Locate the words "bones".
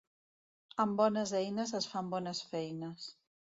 1.01-1.35, 2.17-2.43